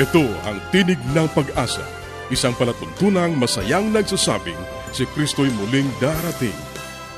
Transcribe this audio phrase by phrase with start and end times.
[0.00, 1.84] Ito ang Tinig ng Pag-asa,
[2.32, 4.56] isang palatuntunang masayang nagsasabing
[4.96, 6.56] si Kristo'y muling darating.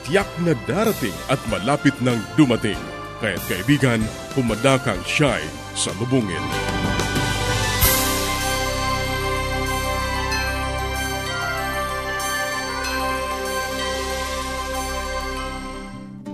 [0.02, 2.82] Tiyak na darating at malapit nang dumating.
[3.22, 4.02] Kaya't kaibigan,
[4.34, 5.46] pumadakang siya'y
[5.79, 6.43] sa lubungin.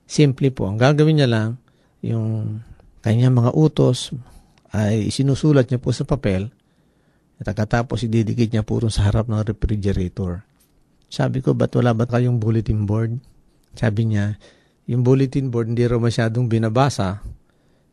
[0.05, 1.57] Simple po, ang gagawin niya lang,
[2.05, 2.61] yung
[3.01, 4.13] kanyang mga utos
[4.69, 6.53] ay sinusulat niya po sa papel
[7.41, 10.45] at pagkatapos ididikit niya po sa harap ng refrigerator.
[11.09, 13.17] Sabi ko, ba't wala ba kayong bulletin board?
[13.73, 14.37] Sabi niya,
[14.85, 17.25] yung bulletin board hindi raw masyadong binabasa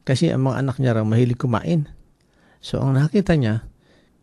[0.04, 1.88] kasi ang mga anak niya raw mahilig kumain.
[2.60, 3.64] So ang nakita niya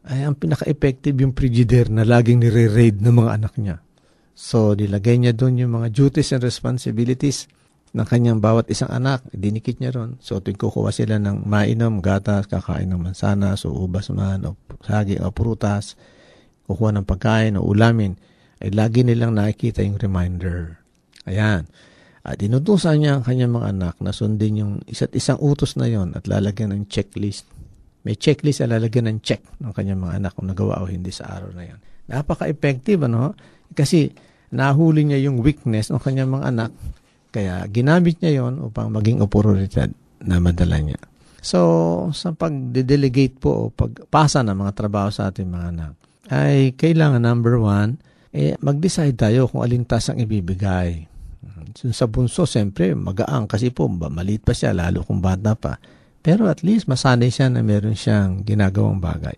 [0.07, 3.83] ay ang pinaka-effective yung frigidaire na laging nire-raid ng mga anak niya.
[4.37, 7.51] So nilagay niya doon yung mga duties and responsibilities
[7.91, 10.21] ng kanyang bawat isang anak, dinikit niya ron.
[10.21, 14.55] So tuwing kukuha sila ng mainom, gatas, kakain ng mansanas, o ubas man, o
[14.85, 15.97] saging, o prutas,
[16.69, 18.13] kukuha ng pagkain o ulamin,
[18.61, 20.79] ay lagi nilang nakikita yung reminder.
[21.25, 21.66] Ayan.
[22.22, 26.13] At inutusan niya ang kanyang mga anak na sundin yung isa't isang utos na yon
[26.13, 27.47] at lalagyan ng checklist.
[28.07, 31.35] May checklist at lalagyan ng check ng kanyang mga anak kung nagawa o hindi sa
[31.35, 31.79] araw na yon.
[32.09, 33.35] Napaka-effective, ano?
[33.75, 34.09] Kasi
[34.55, 36.72] nahuli niya yung weakness ng kanyang mga anak.
[37.29, 39.91] Kaya ginamit niya yon upang maging oportunidad
[40.23, 40.99] na madala niya.
[41.40, 45.93] So, sa pag-delegate po o pagpasa ng mga trabaho sa ating mga anak,
[46.29, 47.95] ay kailangan number one,
[48.35, 51.07] eh, mag-decide tayo kung alin tas ang ibibigay.
[51.93, 55.79] Sa bunso, siyempre, magaang kasi po, maliit pa siya, lalo kung bata pa.
[56.19, 59.35] Pero at least, masanay siya na meron siyang ginagawang bagay.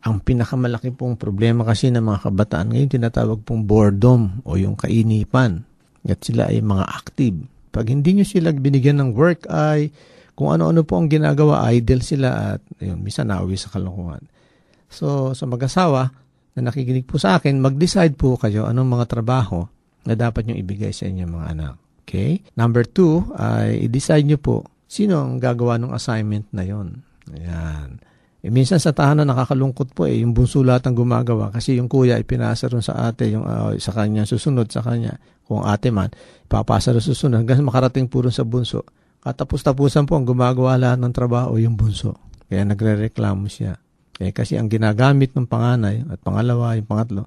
[0.00, 5.60] Ang pinakamalaki pong problema kasi ng mga kabataan ngayon, tinatawag pong boredom o yung kainipan.
[6.08, 7.36] At sila ay mga active.
[7.68, 9.92] Pag hindi nyo sila binigyan ng work ay
[10.32, 14.24] kung ano-ano po ang ginagawa, idle sila at yun, minsan nauwi sa kalungkuhan.
[14.88, 16.08] So, sa mag-asawa
[16.56, 19.68] na nakikinig po sa akin, mag-decide po kayo anong mga trabaho
[20.08, 21.74] na dapat nyo ibigay sa inyong mga anak.
[22.08, 22.40] Okay?
[22.56, 27.06] Number two, ay i-decide nyo po sino ang gagawa ng assignment na yon.
[27.30, 28.02] Ayan.
[28.42, 32.18] E, minsan sa tahanan nakakalungkot po eh, yung bunso lahat ang gumagawa kasi yung kuya
[32.18, 35.14] ipinasa rin sa ate, yung uh, sa kanya susunod sa kanya.
[35.46, 36.10] Kung ate man,
[36.42, 38.82] ipapasa rin susunod hanggang makarating po rin sa bunso.
[39.22, 42.16] Katapos-tapusan po ang gumagawa lahat ng trabaho yung bunso.
[42.50, 43.78] Kaya nagre-reklamo siya.
[44.18, 47.22] Eh, kasi ang ginagamit ng panganay at pangalawa, yung pangatlo,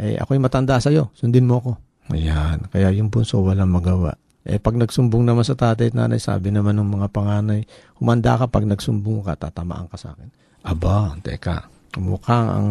[0.00, 1.72] eh, ako'y matanda sa'yo, sundin mo ko.
[2.12, 4.12] Ayan, kaya yung bunso walang magawa.
[4.44, 7.64] Eh, pag nagsumbong naman sa tatay at nanay, sabi naman ng mga panganay,
[7.96, 10.28] humanda ka pag nagsumbong ka, tatamaan ka sa akin.
[10.68, 12.70] Aba, teka, mukhang ang,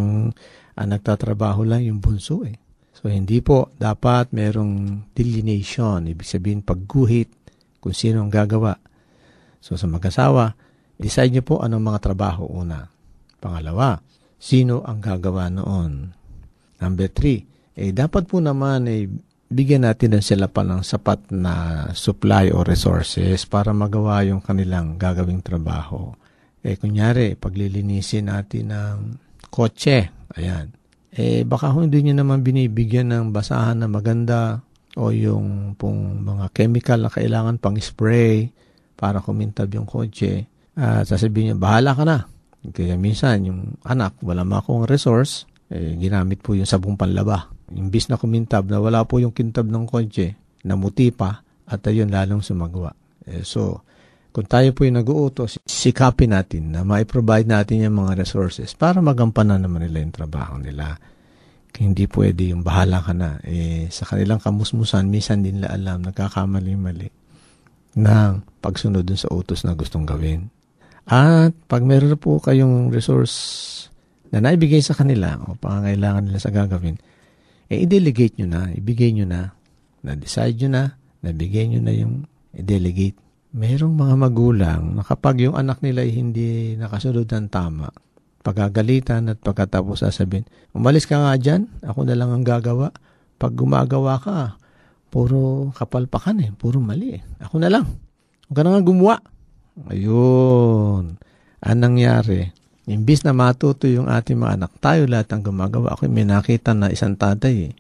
[0.78, 2.54] ang nagtatrabaho lang yung bunso eh.
[2.94, 7.34] So, hindi po, dapat merong delineation, ibig sabihin pagguhit
[7.82, 8.78] kung sino ang gagawa.
[9.58, 10.54] So, sa mag-asawa,
[11.02, 12.86] decide niyo po anong mga trabaho una.
[13.42, 13.98] Pangalawa,
[14.38, 16.14] sino ang gagawa noon?
[16.80, 17.42] Number three,
[17.74, 19.10] eh dapat po naman eh,
[19.54, 24.98] bigyan natin din sila pa ng sapat na supply o resources para magawa yung kanilang
[24.98, 26.10] gagawing trabaho.
[26.66, 28.98] Eh kunyari, paglilinisin natin ng
[29.54, 30.74] kotse, ayan,
[31.14, 34.66] eh baka hindi nyo naman binibigyan ng basahan na maganda
[34.98, 38.50] o yung pong mga chemical na kailangan pang spray
[38.98, 40.50] para kumintab yung kotse.
[40.74, 42.18] At sasabihin niya, bahala ka na.
[42.74, 47.53] Kaya minsan, yung anak, wala ma akong resource, eh, ginamit po yung sabong panlaba.
[47.74, 52.44] Imbis na kumintab na wala po yung kintab ng kotse, namuti pa, at ayun lalong
[52.44, 52.94] sumagawa.
[53.26, 53.82] Eh, so,
[54.34, 59.62] kung tayo po yung nag-uutos, sikapin natin na ma-provide natin yung mga resources para magampanan
[59.62, 60.98] naman nila yung trabaho nila.
[61.74, 63.38] Hindi pwede yung bahala ka na.
[63.46, 67.10] Eh, sa kanilang kamusmusan, minsan din nila alam, nagkakamali-mali
[67.94, 70.50] ng pagsunod dun sa utos na gustong gawin.
[71.06, 73.36] At pag meron po kayong resource
[74.34, 76.98] na naibigay sa kanila o pangangailangan nila sa gagawin,
[77.72, 79.56] eh i-delegate nyo na, ibigay nyo na,
[80.04, 80.84] na-decide nyo na,
[81.24, 83.16] nabigay nyo na yung i-delegate.
[83.54, 87.88] Merong mga magulang na kapag yung anak nila ay hindi nakasunod ng tama,
[88.44, 90.44] pagagalitan at pagkatapos sasabihin,
[90.76, 92.92] umalis ka nga dyan, ako na lang ang gagawa.
[93.40, 94.60] Pag gumagawa ka,
[95.14, 97.22] puro kapalpakan eh, puro mali eh.
[97.46, 97.86] Ako na lang.
[98.50, 99.16] Huwag ka na nga gumawa.
[99.90, 101.18] Ayun.
[101.64, 102.52] Ang nangyari,
[102.90, 105.96] imbis na matuto yung ating mga anak, tayo lahat ang gumagawa.
[105.96, 107.74] Ako may nakita na isang tatay eh.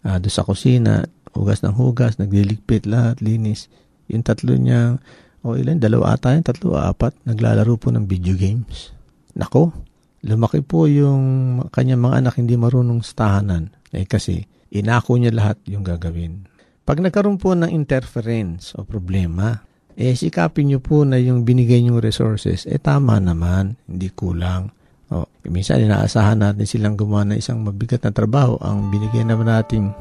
[0.00, 1.04] Uh, doon sa kusina,
[1.36, 3.68] hugas ng hugas, nagliligpit lahat, linis.
[4.08, 4.96] Yung tatlo niya,
[5.44, 8.92] o oh, ilan, dalawa ata yung tatlo, apat, naglalaro po ng video games.
[9.36, 9.72] Nako,
[10.24, 13.72] lumaki po yung kanyang mga anak hindi marunong sa tahanan.
[13.92, 16.48] Eh kasi, inako niya lahat yung gagawin.
[16.84, 19.69] Pag nagkaroon po ng interference o problema,
[20.00, 24.72] eh sikapin nyo po na yung binigay nyong resources, eh tama naman, hindi kulang.
[25.12, 29.92] O, minsan inaasahan natin silang gumawa ng isang mabigat na trabaho, ang binigay naman nating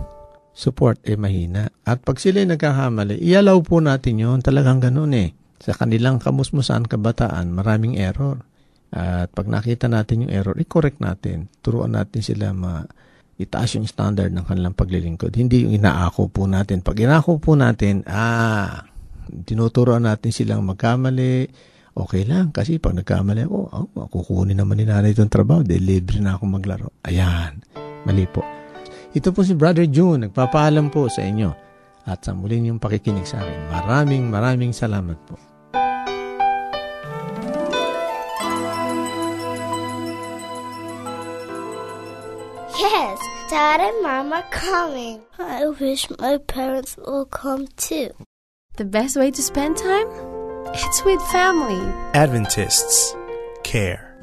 [0.56, 1.68] support eh mahina.
[1.84, 5.36] At pag sila nagkakamali, ialaw po natin yon talagang ganun eh.
[5.60, 8.40] Sa kanilang kamusmusan, kabataan, maraming error.
[8.95, 11.52] At pag nakita natin yung error, i-correct natin.
[11.59, 12.88] Turuan natin sila ma
[13.40, 15.31] itaas yung standard ng kanilang paglilingkod.
[15.31, 16.83] Hindi yung inaako po natin.
[16.83, 18.83] Pag inaako po natin, ah,
[19.45, 21.48] tinuturoan natin silang magkamali,
[21.95, 22.54] okay lang.
[22.54, 26.44] Kasi pag nagkamali ako, oh, kukunin naman ni nanay itong trabaho dahil libre na ako
[26.48, 26.90] maglaro.
[27.06, 27.62] Ayan,
[28.07, 28.42] mali po.
[29.09, 31.50] Ito po si Brother June, nagpapaalam po sa inyo.
[32.06, 33.69] At sa muli niyong pakikinig sa akin.
[33.69, 35.38] Maraming maraming salamat po.
[42.80, 43.19] Yes,
[43.52, 45.19] Dad and Mom are coming.
[45.38, 48.16] I wish my parents will come too.
[48.80, 50.07] The best way to spend time?
[50.71, 51.83] It's with family.
[52.16, 53.12] Adventists
[53.59, 54.16] care.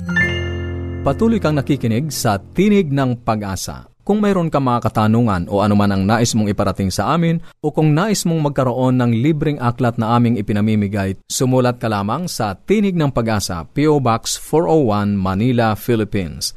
[1.05, 3.85] Patuloy kang nakikinig sa Tinig ng Pag-asa.
[4.01, 7.93] Kung mayroon ka mga katanungan o anuman ang nais mong iparating sa amin o kung
[7.93, 13.13] nais mong magkaroon ng libreng aklat na aming ipinamimigay, sumulat ka lamang sa Tinig ng
[13.13, 16.57] Pag-asa, PO Box 401, Manila, Philippines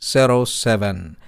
[0.00, 1.26] 0968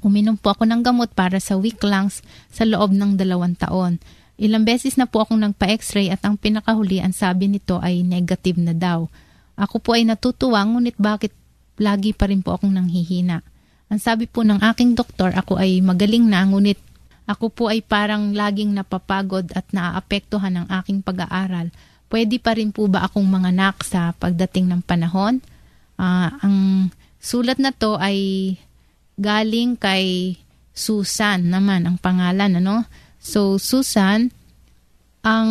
[0.04, 2.20] Uminom po ako ng gamot para sa weak lungs
[2.52, 3.96] sa loob ng dalawang taon.
[4.36, 8.76] Ilang beses na po akong nagpa-x-ray at ang pinakahuli ang sabi nito ay negative na
[8.76, 9.08] daw.
[9.56, 11.32] Ako po ay natutuwa ngunit bakit
[11.80, 13.40] lagi pa rin po akong nanghihina.
[13.88, 16.76] Ang sabi po ng aking doktor, ako ay magaling na ngunit
[17.24, 21.72] ako po ay parang laging napapagod at naaapektuhan ng aking pag-aaral.
[22.10, 25.38] Pwede pa rin po ba akong manganak sa pagdating ng panahon?
[25.94, 26.56] Uh, ang
[27.22, 28.58] sulat na to ay
[29.14, 30.34] galing kay
[30.74, 32.88] Susan naman ang pangalan ano
[33.20, 34.32] So, Susan,
[35.20, 35.50] ang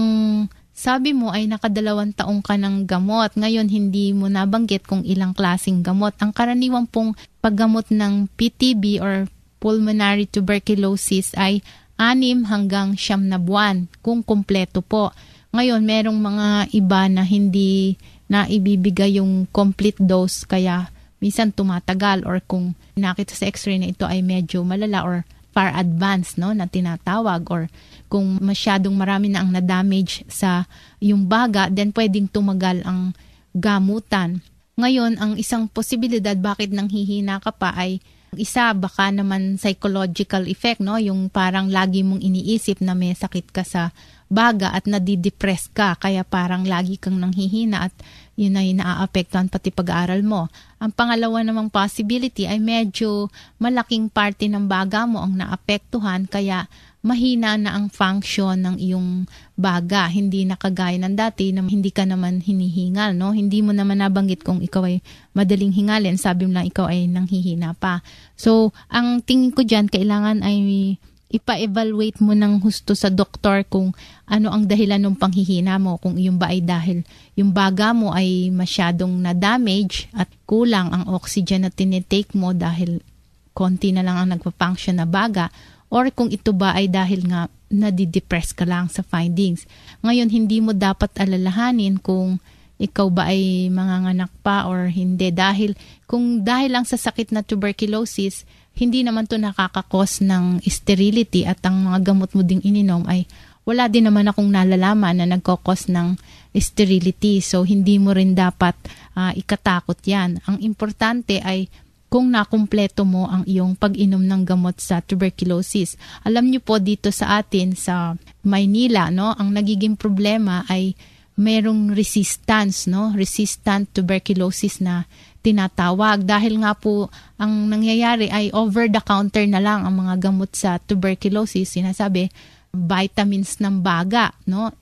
[0.74, 3.38] sabi mo ay nakadalawang taong ka ng gamot.
[3.38, 6.18] Ngayon, hindi mo nabanggit kung ilang klasing gamot.
[6.18, 7.13] Ang karaniwang pong
[7.46, 9.30] paggamot ng PTB or
[9.62, 11.62] pulmonary tuberculosis ay
[12.01, 15.13] anim hanggang siyam na buwan kung kumpleto po.
[15.50, 17.98] Ngayon, merong mga iba na hindi
[18.29, 24.06] na ibibigay yung complete dose kaya minsan tumatagal or kung nakita sa x-ray na ito
[24.06, 25.18] ay medyo malala or
[25.50, 27.65] far advanced no na tinatawag or
[28.06, 30.70] kung masyadong marami na ang na-damage sa
[31.01, 33.18] yung baga then pwedeng tumagal ang
[33.58, 34.46] gamutan.
[34.79, 38.00] Ngayon, ang isang posibilidad bakit nang hihina ka pa ay
[38.38, 43.65] isa baka naman psychological effect no yung parang lagi mong iniisip na may sakit ka
[43.65, 43.89] sa
[44.30, 47.94] baga at nadidepress ka kaya parang lagi kang nanghihina at
[48.40, 50.48] yun ay naaapektuhan pati pag-aaral mo.
[50.80, 53.28] Ang pangalawa namang possibility ay medyo
[53.60, 59.28] malaking parte ng baga mo ang naapektuhan kaya mahina na ang function ng iyong
[59.60, 60.08] baga.
[60.08, 63.16] Hindi na kagaya ng dati na hindi ka naman hinihingal.
[63.16, 63.32] No?
[63.36, 65.04] Hindi mo naman nabanggit kung ikaw ay
[65.36, 66.16] madaling hingalin.
[66.16, 68.04] Sabi mo lang ikaw ay nanghihina pa.
[68.40, 70.96] So, ang tingin ko dyan, kailangan ay
[71.30, 73.94] ipa-evaluate mo ng husto sa doktor kung
[74.26, 76.02] ano ang dahilan ng panghihina mo.
[76.02, 77.06] Kung yung ba ay dahil
[77.38, 83.06] yung baga mo ay masyadong na-damage at kulang ang oxygen na tinitake mo dahil
[83.54, 85.54] konti na lang ang nagpa-function na baga
[85.94, 89.70] or kung ito ba ay dahil nga nadidepress ka lang sa findings.
[90.02, 92.42] Ngayon, hindi mo dapat alalahanin kung
[92.82, 95.30] ikaw ba ay manganganak pa or hindi.
[95.30, 95.78] Dahil,
[96.10, 101.90] kung dahil lang sa sakit na tuberculosis, hindi naman to nakakakos ng sterility at ang
[101.90, 103.28] mga gamot mo ding ininom ay
[103.68, 106.18] wala din naman akong nalalaman na nagkokos ng
[106.58, 107.38] sterility.
[107.38, 108.74] So, hindi mo rin dapat
[109.14, 110.42] uh, ikatakot yan.
[110.50, 111.70] Ang importante ay
[112.10, 115.94] kung nakumpleto mo ang iyong pag-inom ng gamot sa tuberculosis.
[116.26, 120.98] Alam niyo po dito sa atin sa Maynila, no, ang nagiging problema ay
[121.38, 125.06] merong resistance, no, resistant tuberculosis na
[125.41, 126.27] tinatawag.
[126.27, 127.08] Dahil nga po
[127.39, 131.75] ang nangyayari ay over the counter na lang ang mga gamot sa tuberculosis.
[131.75, 132.29] Sinasabi
[132.74, 134.74] vitamins ng baga no?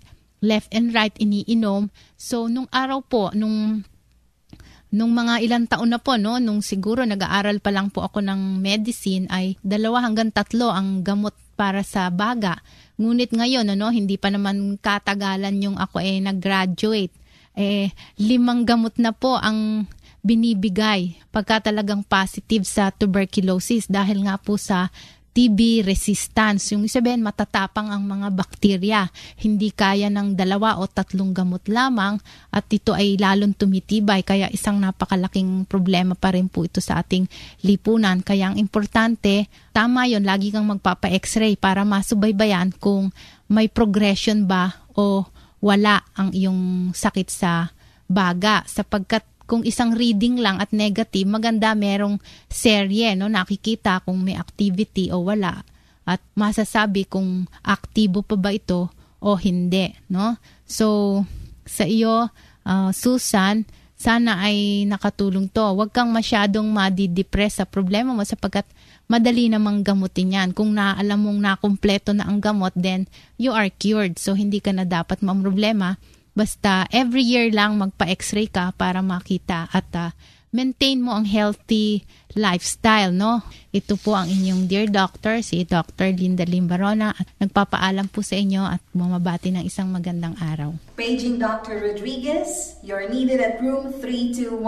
[0.44, 1.90] Left and right iniinom.
[2.20, 3.82] So nung araw po nung
[4.88, 6.40] nung mga ilang taon na po no?
[6.40, 11.36] Nung siguro nag-aaral pa lang po ako ng medicine ay dalawa hanggang tatlo ang gamot
[11.58, 12.62] para sa baga.
[13.02, 17.14] Ngunit ngayon ano hindi pa naman katagalan yung ako eh nag-graduate.
[17.58, 17.90] Eh
[18.22, 19.90] limang gamot na po ang
[20.28, 24.92] binibigay pagka talagang positive sa tuberculosis dahil nga po sa
[25.38, 26.74] TB resistance.
[26.74, 29.06] Yung sabihin, matatapang ang mga bakterya.
[29.38, 32.18] Hindi kaya ng dalawa o tatlong gamot lamang
[32.50, 34.26] at ito ay lalong tumitibay.
[34.26, 37.30] Kaya isang napakalaking problema pa rin po ito sa ating
[37.62, 38.26] lipunan.
[38.26, 39.46] Kaya ang importante,
[39.78, 43.14] tama yon lagi kang magpapa-x-ray para masubaybayan kung
[43.46, 45.22] may progression ba o
[45.62, 47.70] wala ang iyong sakit sa
[48.10, 52.20] baga sapagkat kung isang reading lang at negative, maganda merong
[52.52, 53.32] serye, no?
[53.32, 55.64] nakikita kung may activity o wala.
[56.04, 58.92] At masasabi kung aktibo pa ba ito
[59.24, 59.96] o hindi.
[60.12, 60.36] No?
[60.68, 61.24] So,
[61.64, 62.28] sa iyo,
[62.68, 63.64] uh, Susan,
[63.96, 65.64] sana ay nakatulong to.
[65.64, 68.68] Huwag kang masyadong madidepress sa problema mo sapagkat
[69.08, 70.50] madali namang gamutin yan.
[70.52, 73.08] Kung naalam mong nakumpleto na ang gamot, then
[73.40, 74.20] you are cured.
[74.20, 75.96] So, hindi ka na dapat mamroblema.
[75.96, 80.14] problema Basta every year lang magpa-x-ray ka para makita at uh,
[80.54, 82.06] maintain mo ang healthy
[82.38, 83.42] lifestyle, no?
[83.74, 86.14] Ito po ang inyong dear doctor, si Dr.
[86.14, 90.78] Linda Limbarona at nagpapaalam po sa inyo at bumabati ng isang magandang araw.
[90.94, 91.82] Paging Dr.
[91.82, 94.62] Rodriguez, you're needed at room 321.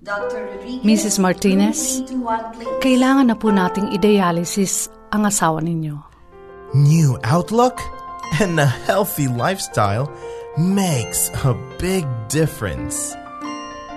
[0.00, 0.48] Dr.
[0.48, 1.20] Rodriguez, Mrs.
[1.20, 2.00] Martinez,
[2.80, 6.00] kailangan na po nating i-dialysis ang asawa ninyo.
[6.72, 7.76] New outlook?
[8.40, 10.08] And a healthy lifestyle
[10.60, 13.16] makes a big difference.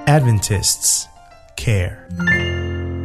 [0.08, 1.12] Adventists
[1.60, 2.08] care.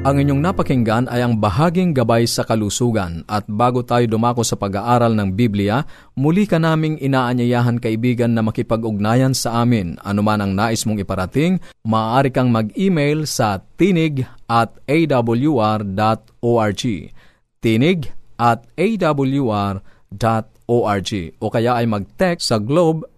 [0.06, 5.10] Ang inyong napakinggan ay ang bahaging gabay sa kalusugan at bago tayo dumako sa pag-aaral
[5.10, 5.82] ng Biblia,
[6.14, 9.98] muli ka naming inaanyayahan kaibigan na makipag-ugnayan sa amin.
[10.06, 15.82] Anuman ang nais mong iparating, maaari kang mag-email sa tinig at awr.org.
[17.58, 18.00] Tinig
[18.38, 19.82] at awr.org
[21.42, 23.17] o kaya ay mag-text sa Globe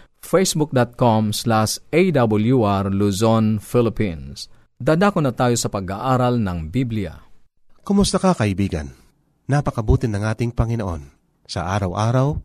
[0.23, 4.47] facebook.com slash awr Luzon, Philippines
[4.81, 7.13] Dadako na tayo sa pag-aaral ng Biblia.
[7.85, 8.89] Kumusta ka kaibigan?
[9.45, 11.05] Napakabuti ng ating Panginoon.
[11.45, 12.41] Sa araw-araw,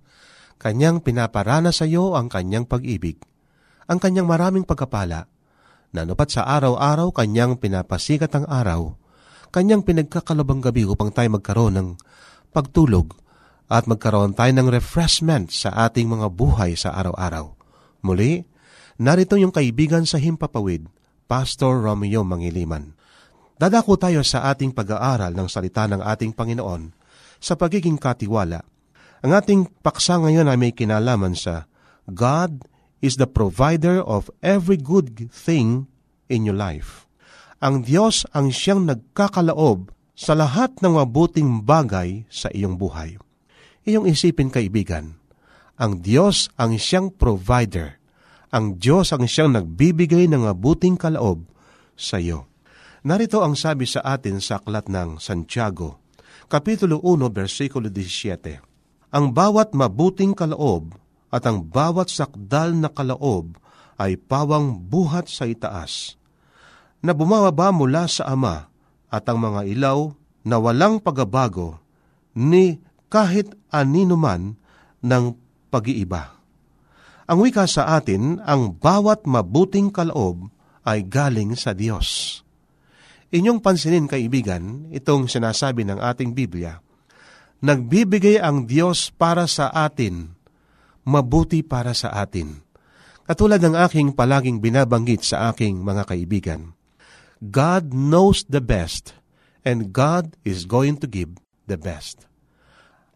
[0.61, 3.17] Kanyang pinaparana sa iyo ang Kanyang pag-ibig,
[3.89, 5.33] ang Kanyang maraming pagkapala,
[5.97, 8.93] nanupat sa araw-araw Kanyang pinapasikat ang araw,
[9.49, 11.89] Kanyang pinagkakalabang gabi upang tayo magkaroon ng
[12.53, 13.17] pagtulog
[13.73, 17.56] at magkaroon tayo ng refreshment sa ating mga buhay sa araw-araw.
[18.05, 18.45] Muli,
[19.01, 20.89] narito yung kaibigan sa Himpapawid,
[21.27, 22.97] Pastor Romeo Mangiliman.
[23.57, 26.93] Dadako tayo sa ating pag-aaral ng salita ng ating Panginoon
[27.41, 28.61] sa pagiging katiwala.
[29.25, 31.65] Ang ating paksa ngayon ay may kinalaman sa
[32.05, 32.69] God
[33.01, 35.89] is the provider of every good thing
[36.29, 37.09] in your life.
[37.65, 43.17] Ang Diyos ang siyang nagkakalaob sa lahat ng mabuting bagay sa iyong buhay.
[43.89, 45.17] Iyong isipin kaibigan,
[45.77, 47.97] ang Diyos ang siyang provider
[48.57, 51.45] ang Diyos ang siyang nagbibigay ng mabuting kalaob
[51.93, 52.49] sa iyo.
[53.05, 56.01] Narito ang sabi sa atin sa aklat ng Santiago,
[56.49, 59.13] Kapitulo 1, versikulo 17.
[59.13, 60.95] Ang bawat mabuting kalaob
[61.29, 63.61] at ang bawat sakdal na kalaob
[64.01, 66.17] ay pawang buhat sa itaas,
[67.05, 68.73] na bumababa mula sa Ama
[69.13, 70.17] at ang mga ilaw
[70.49, 71.79] na walang pagabago
[72.33, 72.81] ni
[73.13, 74.59] kahit anino man
[75.05, 76.37] ng pag-iiba.
[77.27, 80.47] Ang wika sa atin, ang bawat mabuting kaloob
[80.87, 82.41] ay galing sa Diyos.
[83.35, 86.79] Inyong pansinin, kaibigan, itong sinasabi ng ating Biblia,
[87.65, 90.37] Nagbibigay ang Diyos para sa atin,
[91.09, 92.61] mabuti para sa atin.
[93.25, 96.77] Katulad ng aking palaging binabanggit sa aking mga kaibigan,
[97.41, 99.17] God knows the best
[99.65, 102.29] and God is going to give the best.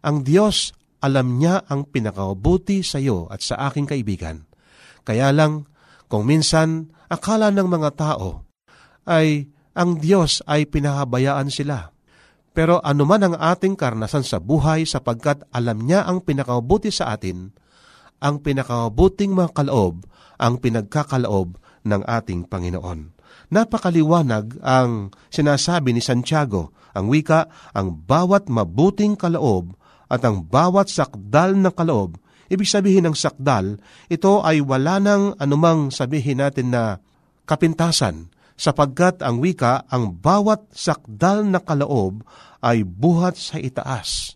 [0.01, 4.45] Ang Diyos alam niya ang pinakabuti sa iyo at sa aking kaibigan.
[5.01, 5.65] Kaya lang,
[6.05, 8.45] kung minsan akala ng mga tao
[9.09, 11.89] ay ang Diyos ay pinahabayaan sila.
[12.51, 17.55] Pero anuman ang ating karnasan sa buhay sapagkat alam niya ang pinakabuti sa atin,
[18.19, 20.03] ang pinakabuting mga kaloob,
[20.35, 21.55] ang pinagkakalaob
[21.87, 23.15] ng ating Panginoon.
[23.55, 29.71] Napakaliwanag ang sinasabi ni Santiago, ang wika, ang bawat mabuting kaloob
[30.11, 32.19] at ang bawat sakdal ng kaloob,
[32.51, 33.79] ibig sabihin ng sakdal,
[34.11, 36.99] ito ay wala nang anumang sabihin natin na
[37.47, 38.27] kapintasan,
[38.59, 42.27] sapagkat ang wika, ang bawat sakdal na kaloob
[42.59, 44.35] ay buhat sa itaas.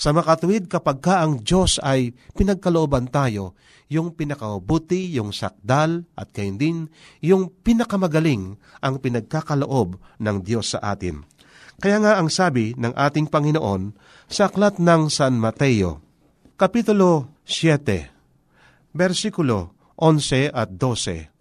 [0.00, 3.54] Sa makatuwid kapag ka ang Diyos ay pinagkalooban tayo,
[3.92, 6.88] yung pinakabuti, yung sakdal, at kayo din,
[7.20, 11.28] yung pinakamagaling ang pinagkakaloob ng Diyos sa atin.
[11.80, 13.96] Kaya nga ang sabi ng ating Panginoon
[14.28, 16.02] sa aklat ng San Mateo,
[16.60, 21.32] Kapitulo 7, versikulo 11 at 12.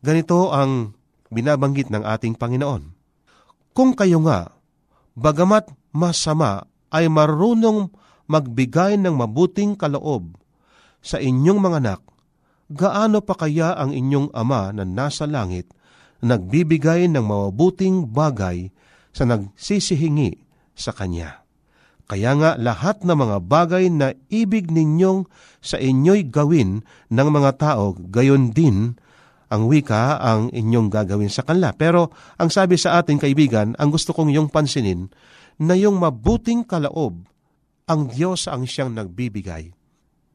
[0.00, 0.96] Ganito ang
[1.28, 2.82] binabanggit ng ating Panginoon.
[3.76, 4.56] Kung kayo nga,
[5.18, 7.92] bagamat masama, ay marunong
[8.30, 10.38] magbigay ng mabuting kaloob
[11.02, 12.00] sa inyong mga anak,
[12.72, 15.70] gaano pa kaya ang inyong ama na nasa langit
[16.24, 18.72] nagbibigay ng mabuting bagay
[19.16, 20.36] sa nagsisihingi
[20.76, 21.40] sa Kanya.
[22.06, 25.24] Kaya nga lahat ng mga bagay na ibig ninyong
[25.58, 28.94] sa inyo'y gawin ng mga tao, gayon din
[29.50, 31.74] ang wika ang inyong gagawin sa kanila.
[31.74, 35.10] Pero ang sabi sa ating kaibigan, ang gusto kong yung pansinin,
[35.56, 37.26] na yung mabuting kalaob,
[37.88, 39.72] ang Diyos ang siyang nagbibigay.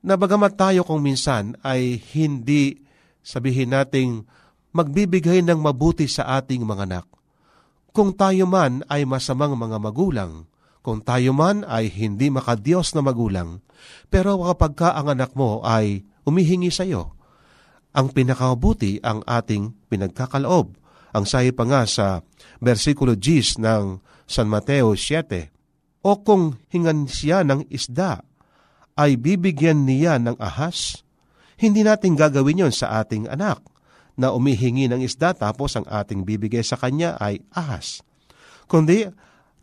[0.01, 2.81] Na bagamat tayo kung minsan ay hindi
[3.21, 4.25] sabihin nating
[4.73, 7.05] magbibigay ng mabuti sa ating mga anak,
[7.91, 10.47] kung tayo man ay masamang mga magulang,
[10.81, 13.61] Kung tayo man ay hindi makadiyos na magulang,
[14.09, 17.13] pero kapag ka ang anak mo ay umihingi sa iyo,
[17.93, 20.73] ang pinakabuti ang ating pinagkakaloob.
[21.13, 22.25] Ang sahi pa nga sa
[22.57, 28.25] versikulo 10 ng San Mateo 7, O kung hingan siya ng isda,
[28.97, 31.05] ay bibigyan niya ng ahas?
[31.61, 33.61] Hindi natin gagawin yon sa ating anak
[34.19, 38.03] na umihingi ng isda tapos ang ating bibigay sa kanya ay ahas.
[38.67, 39.07] Kundi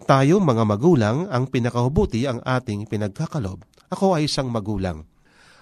[0.04, 3.64] tayo mga magulang ang pinakahubuti ang ating pinagkakalob.
[3.88, 5.08] Ako ay isang magulang.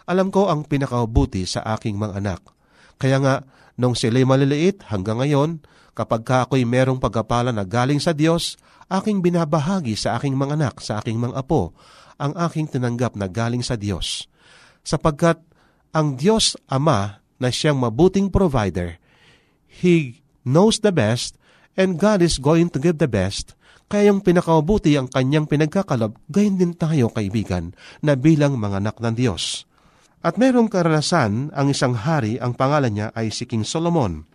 [0.07, 2.41] Alam ko ang pinakahubuti sa aking mga anak.
[2.97, 3.35] Kaya nga,
[3.75, 5.63] nung sila'y maliliit hanggang ngayon,
[5.97, 8.55] kapag ka ako'y merong pagkapala na galing sa Diyos,
[8.87, 11.75] aking binabahagi sa aking mga anak, sa aking mga apo,
[12.17, 14.31] ang aking tinanggap na galing sa Diyos.
[14.87, 15.43] Sapagkat
[15.91, 19.01] ang Diyos Ama na siyang mabuting provider,
[19.67, 21.37] He knows the best
[21.77, 26.59] and God is going to give the best kaya yung pinakabuti ang kanyang pinagkakalob, gayon
[26.59, 27.71] din tayo kaibigan
[28.03, 29.63] na bilang mga anak ng Diyos.
[30.27, 34.27] At merong karanasan ang isang hari, ang pangalan niya ay si King Solomon.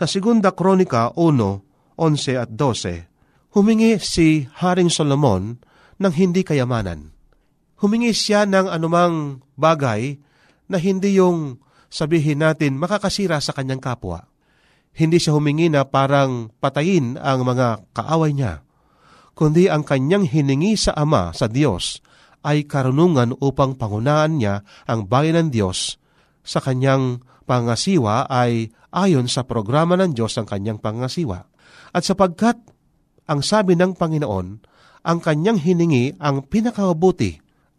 [0.00, 5.60] Sa Segunda Kronika 1, 11 at 12, humingi si Haring Solomon
[6.00, 7.12] ng hindi kayamanan.
[7.84, 10.16] Humingi siya ng anumang bagay
[10.72, 11.60] na hindi yung
[11.96, 14.28] sabihin natin makakasira sa kanyang kapwa.
[14.92, 18.66] Hindi siya humingi na parang patayin ang mga kaaway niya
[19.36, 22.00] kundi ang kanyang hiningi sa Ama, sa Diyos,
[22.42, 26.00] ay karunungan upang pangunahan niya ang bayan ng Diyos
[26.40, 31.44] sa kanyang pangasiwa ay ayon sa programa ng Diyos ang kanyang pangasiwa.
[31.92, 32.56] At sapagkat
[33.28, 34.48] ang sabi ng Panginoon,
[35.06, 37.36] ang kanyang hiningi ang pinakabuti,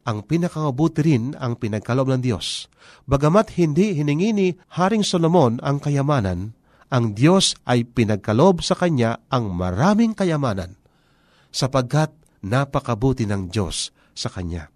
[0.08, 2.72] ang pinakabuti rin ang pinagkalob ng Diyos.
[3.04, 4.48] Bagamat hindi hiningi ni
[4.80, 6.56] Haring Solomon ang kayamanan,
[6.88, 10.80] ang Diyos ay pinagkalob sa kanya ang maraming kayamanan
[11.52, 14.72] sapagkat napakabuti ng Diyos sa kanya.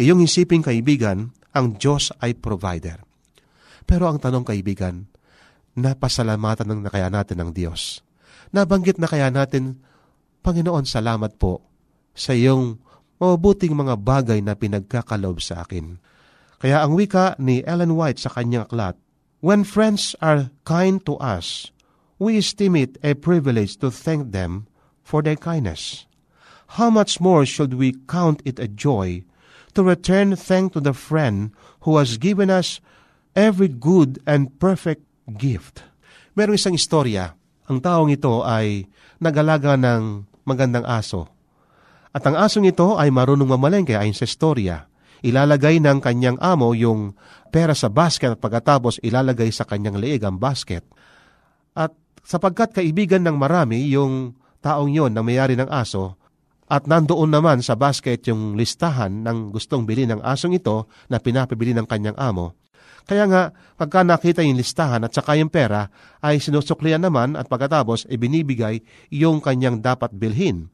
[0.00, 3.04] Iyong isipin kaibigan, ang Diyos ay provider.
[3.84, 5.04] Pero ang tanong kaibigan,
[5.76, 8.00] napasalamatan ng nakaya natin ng Diyos.
[8.56, 9.84] Nabanggit na kaya natin,
[10.40, 11.60] Panginoon, salamat po
[12.16, 12.80] sa iyong
[13.22, 16.02] mabuting mga bagay na pinagkakalob sa akin.
[16.58, 18.98] Kaya ang wika ni Ellen White sa kanyang aklat,
[19.42, 21.70] When friends are kind to us,
[22.18, 24.70] we esteem it a privilege to thank them
[25.02, 26.06] for their kindness
[26.80, 29.20] how much more should we count it a joy
[29.76, 31.52] to return thank to the friend
[31.84, 32.80] who has given us
[33.36, 35.04] every good and perfect
[35.36, 35.84] gift.
[36.32, 37.36] Merong isang istorya.
[37.68, 38.88] Ang taong ito ay
[39.20, 41.28] nagalaga ng magandang aso.
[42.12, 44.84] At ang asong ito ay marunong mamalengke ayon sa istorya.
[45.24, 47.16] Ilalagay ng kanyang amo yung
[47.48, 50.84] pera sa basket at pagkatapos ilalagay sa kanyang leeg ang basket.
[51.72, 56.20] At sapagkat kaibigan ng marami yung taong yon na mayari ng aso,
[56.72, 61.76] at nandoon naman sa basket yung listahan ng gustong bili ng asong ito na pinapabili
[61.76, 62.56] ng kanyang amo.
[63.04, 63.42] Kaya nga,
[63.76, 65.90] pagka nakita yung listahan at saka yung pera,
[66.22, 68.80] ay sinusuklian naman at pagkatapos ibinibigay
[69.12, 70.72] yung kanyang dapat bilhin.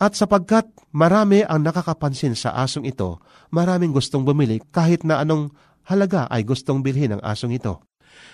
[0.00, 0.64] At sapagkat
[0.96, 3.20] marami ang nakakapansin sa asong ito,
[3.52, 5.52] maraming gustong bumili kahit na anong
[5.84, 7.84] halaga ay gustong bilhin ng asong ito.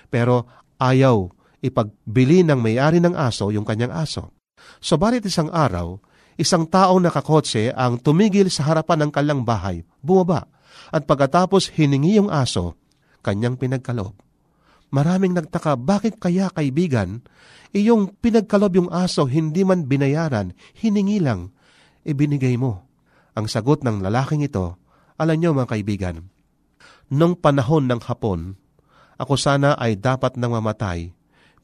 [0.06, 0.46] Pero
[0.78, 1.26] ayaw
[1.58, 4.30] ipagbili ng may-ari ng aso yung kanyang aso.
[4.78, 5.98] So balit isang araw,
[6.38, 10.46] isang taong nakakotse ang tumigil sa harapan ng kalang bahay, bumaba,
[10.94, 12.78] at pagkatapos hiningi yung aso,
[13.26, 14.14] kanyang pinagkalob.
[14.94, 17.26] Maraming nagtaka, bakit kaya kaibigan,
[17.74, 21.55] iyong pinagkalob yung aso hindi man binayaran, hiningi lang,
[22.06, 22.86] ibinigay mo.
[23.34, 24.78] Ang sagot ng lalaking ito,
[25.18, 26.16] alam niyo mga kaibigan,
[27.10, 28.54] nung panahon ng hapon,
[29.18, 31.10] ako sana ay dapat nang mamatay,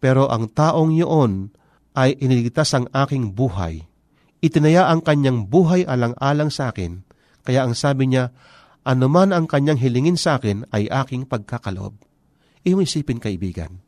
[0.02, 1.54] pero ang taong iyon
[1.94, 3.86] ay iniligtas ang aking buhay
[4.42, 7.06] itinaya ang kanyang buhay alang-alang sa akin,
[7.46, 8.34] kaya ang sabi niya,
[8.82, 11.94] anuman ang kanyang hilingin sa akin ay aking pagkakalob.
[12.66, 13.78] Iyong isipin kaibigan,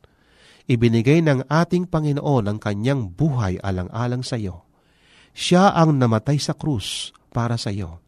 [0.71, 4.63] ibinigay ng ating Panginoon ang kanyang buhay alang-alang sa iyo.
[5.35, 7.99] Siya ang namatay sa krus para sa iyo.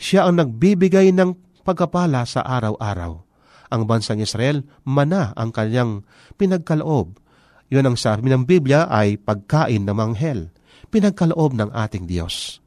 [0.00, 3.20] Siya ang nagbibigay ng pagkapala sa araw-araw.
[3.68, 6.08] Ang bansang Israel, mana ang kanyang
[6.40, 7.20] pinagkaloob.
[7.68, 10.48] Yun ang sabi ng Biblia ay pagkain ng manghel
[10.94, 12.62] pinagkaloob ng ating Diyos.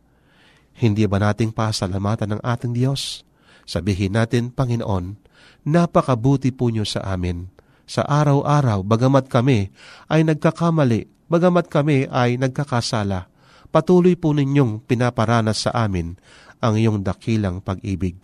[0.78, 3.24] Hindi ba nating pasalamatan ng ating Diyos?
[3.64, 5.16] Sabihin natin, Panginoon,
[5.64, 7.48] napakabuti po niyo sa amin.
[7.88, 9.72] Sa araw-araw, bagamat kami
[10.12, 13.32] ay nagkakamali, bagamat kami ay nagkakasala,
[13.74, 16.18] patuloy po ninyong pinaparanas sa amin
[16.64, 18.18] ang iyong dakilang pag-ibig.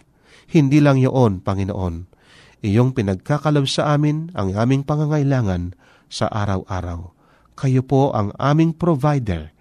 [0.50, 1.96] Hindi lang iyon, Panginoon,
[2.66, 5.78] iyong pinagkakalob sa amin ang aming pangangailangan
[6.10, 7.14] sa araw-araw.
[7.54, 9.54] Kayo po ang aming provider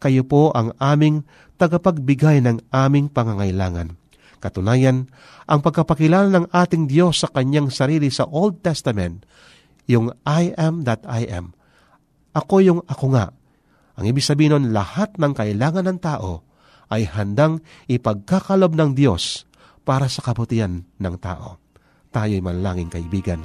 [0.00, 1.28] kayo po ang aming
[1.60, 4.00] tagapagbigay ng aming pangangailangan.
[4.40, 5.12] Katunayan,
[5.44, 9.28] ang pagkapakilala ng ating Diyos sa kanyang sarili sa Old Testament,
[9.84, 11.52] yung I am that I am.
[12.32, 13.36] Ako yung ako nga.
[14.00, 16.40] Ang ibig sabihin nun, lahat ng kailangan ng tao
[16.88, 19.44] ay handang ipagkakalob ng Diyos
[19.84, 21.60] para sa kabutihan ng tao.
[22.08, 23.44] Tayo'y manlangin kaibigan.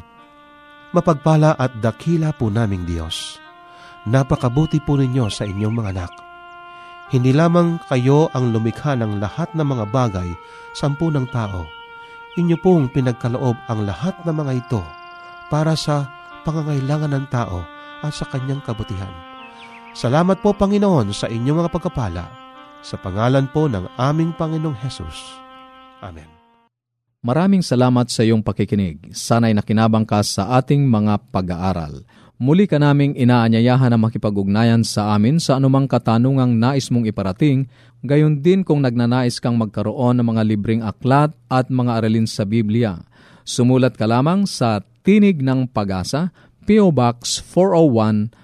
[0.95, 3.35] Mapagpala at dakila po naming Diyos.
[4.07, 6.11] Napakabuti po ninyo sa inyong mga anak.
[7.11, 10.29] Hindi lamang kayo ang lumikha ng lahat ng mga bagay
[10.71, 11.67] sampu ng tao.
[12.39, 14.81] Inyo pong pinagkaloob ang lahat ng mga ito
[15.51, 16.07] para sa
[16.47, 17.59] pangangailangan ng tao
[17.99, 19.34] at sa kanyang kabutihan.
[19.95, 22.27] Salamat po Panginoon sa inyong mga pagkapala
[22.84, 25.39] sa pangalan po ng aming Panginoong Hesus.
[26.03, 26.27] Amen.
[27.23, 29.15] Maraming salamat sa iyong pakikinig.
[29.15, 32.03] Sana'y nakinabang ka sa ating mga pag-aaral.
[32.36, 37.71] Muli ka naming inaanyayahan na makipag-ugnayan sa amin sa anumang katanungang nais mong iparating,
[38.03, 42.99] gayon din kung nagnanais kang magkaroon ng mga libreng aklat at mga aralin sa Biblia.
[43.47, 46.36] Sumulat ka lamang sa Tinig ng Pag-asa,
[46.67, 46.91] P.O.
[46.91, 48.43] Box 401,